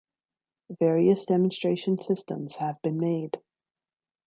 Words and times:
Various 0.79 1.25
demonstration 1.25 1.99
systems 2.01 2.55
have 2.55 2.81
been 2.81 2.99
made. 2.99 3.39